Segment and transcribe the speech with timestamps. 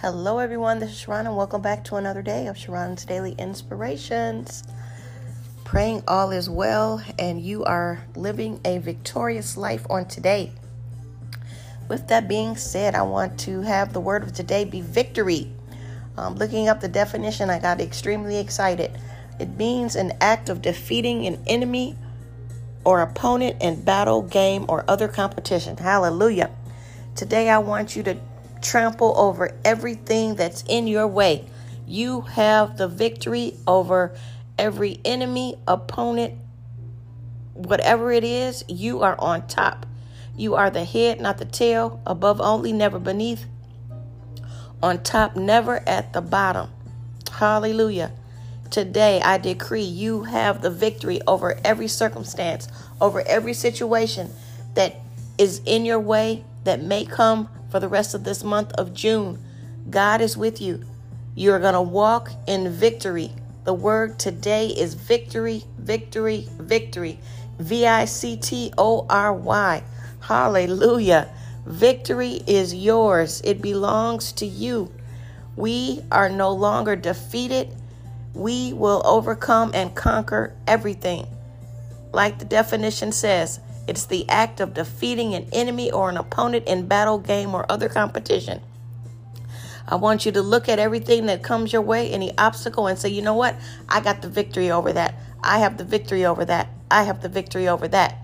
[0.00, 0.78] Hello, everyone.
[0.78, 4.62] This is Sharron, and welcome back to another day of Sharron's Daily Inspirations.
[5.64, 10.52] Praying all is well, and you are living a victorious life on today.
[11.88, 15.50] With that being said, I want to have the word of today be victory.
[16.18, 18.98] Um, looking up the definition, I got extremely excited.
[19.40, 21.96] It means an act of defeating an enemy
[22.84, 25.78] or opponent in battle, game, or other competition.
[25.78, 26.50] Hallelujah.
[27.14, 28.18] Today, I want you to
[28.62, 31.46] trample over everything that's in your way.
[31.86, 34.14] You have the victory over
[34.58, 36.34] every enemy, opponent,
[37.54, 39.86] whatever it is, you are on top.
[40.36, 43.46] You are the head, not the tail, above only, never beneath,
[44.82, 46.70] on top, never at the bottom.
[47.32, 48.12] Hallelujah.
[48.70, 52.68] Today, I decree you have the victory over every circumstance,
[53.00, 54.30] over every situation
[54.74, 54.96] that
[55.38, 59.38] is in your way that may come for the rest of this month of June.
[59.90, 60.84] God is with you.
[61.34, 63.32] You're going to walk in victory.
[63.64, 67.18] The word today is victory, victory, victory.
[67.58, 69.82] V I C T O R Y.
[70.20, 71.28] Hallelujah.
[71.66, 74.92] Victory is yours, it belongs to you.
[75.56, 77.74] We are no longer defeated
[78.36, 81.26] we will overcome and conquer everything.
[82.12, 86.86] Like the definition says, it's the act of defeating an enemy or an opponent in
[86.86, 88.60] battle, game, or other competition.
[89.88, 93.08] I want you to look at everything that comes your way, any obstacle, and say,
[93.08, 93.54] you know what?
[93.88, 95.14] I got the victory over that.
[95.42, 96.68] I have the victory over that.
[96.90, 98.18] I have the victory over that.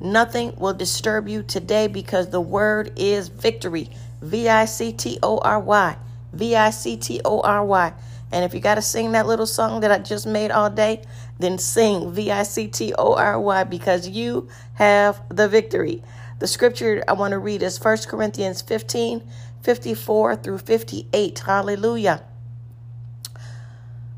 [0.00, 3.90] Nothing will disturb you today because the word is victory.
[4.22, 5.96] V I C T O R Y.
[6.32, 7.92] V I C T O R Y.
[8.32, 11.04] And if you got to sing that little song that I just made all day,
[11.38, 16.02] then sing V I C T O R Y because you have the victory.
[16.38, 19.22] The scripture I want to read is 1 Corinthians 15
[19.62, 21.38] 54 through 58.
[21.38, 22.24] Hallelujah.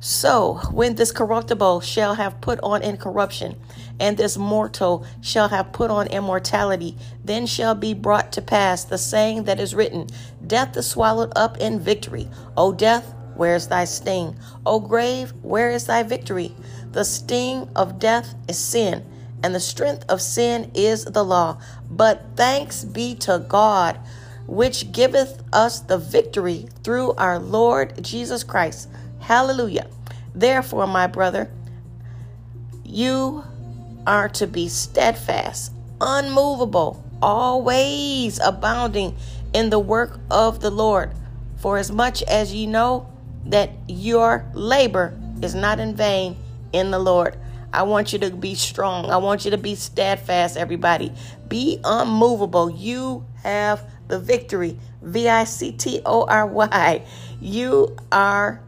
[0.00, 3.56] So, when this corruptible shall have put on incorruption,
[3.98, 8.98] and this mortal shall have put on immortality, then shall be brought to pass the
[8.98, 10.08] saying that is written
[10.46, 12.28] Death is swallowed up in victory.
[12.56, 14.36] O death, where is thy sting?
[14.64, 16.54] O grave, where is thy victory?
[16.92, 19.04] The sting of death is sin,
[19.42, 21.58] and the strength of sin is the law.
[21.90, 23.98] But thanks be to God,
[24.46, 28.88] which giveth us the victory through our Lord Jesus Christ.
[29.20, 29.88] Hallelujah.
[30.34, 31.50] Therefore, my brother,
[32.84, 33.44] you
[34.06, 39.16] are to be steadfast, unmovable, always abounding
[39.52, 41.12] in the work of the Lord.
[41.56, 43.08] For as much as ye know
[43.46, 46.36] that your labor is not in vain
[46.72, 47.36] in the Lord.
[47.72, 49.10] I want you to be strong.
[49.10, 51.12] I want you to be steadfast, everybody.
[51.48, 52.70] Be unmovable.
[52.70, 54.78] You have the victory.
[55.02, 57.04] V I C T O R Y.
[57.40, 58.60] You are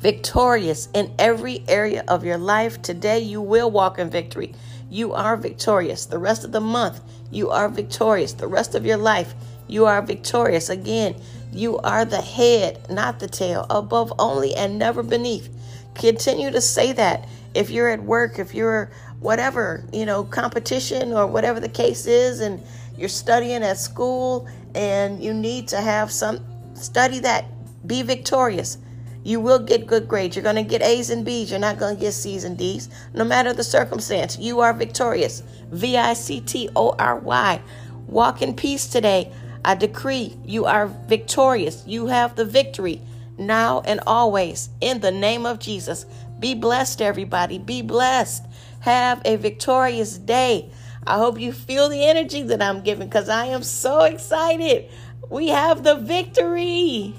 [0.00, 2.82] victorious in every area of your life.
[2.82, 4.54] Today, you will walk in victory.
[4.90, 6.06] You are victorious.
[6.06, 8.32] The rest of the month, you are victorious.
[8.32, 9.34] The rest of your life,
[9.68, 10.68] you are victorious.
[10.68, 11.14] Again,
[11.52, 15.48] you are the head, not the tail, above only and never beneath.
[15.94, 17.28] Continue to say that.
[17.54, 18.90] If you're at work, if you're
[19.20, 22.62] whatever, you know, competition or whatever the case is, and
[22.96, 27.44] you're studying at school and you need to have some study that,
[27.86, 28.78] be victorious.
[29.24, 30.34] You will get good grades.
[30.34, 31.50] You're going to get A's and B's.
[31.50, 32.88] You're not going to get C's and D's.
[33.14, 35.42] No matter the circumstance, you are victorious.
[35.70, 37.60] V I C T O R Y.
[38.06, 39.32] Walk in peace today.
[39.64, 41.84] I decree you are victorious.
[41.86, 43.00] You have the victory
[43.38, 46.06] now and always in the name of Jesus.
[46.38, 47.58] Be blessed, everybody.
[47.58, 48.44] Be blessed.
[48.80, 50.70] Have a victorious day.
[51.06, 54.88] I hope you feel the energy that I'm giving because I am so excited.
[55.28, 57.14] We have the victory.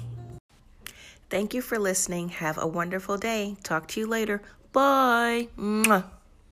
[1.30, 2.28] Thank you for listening.
[2.28, 3.56] Have a wonderful day.
[3.62, 4.42] Talk to you later.
[4.72, 5.48] Bye.
[5.58, 6.13] Mwah.